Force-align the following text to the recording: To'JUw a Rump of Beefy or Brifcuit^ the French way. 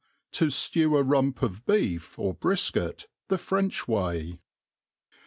To'JUw 0.31 0.97
a 0.97 1.03
Rump 1.03 1.43
of 1.43 1.63
Beefy 1.67 2.15
or 2.19 2.33
Brifcuit^ 2.33 3.05
the 3.27 3.37
French 3.37 3.87
way. 3.87 4.39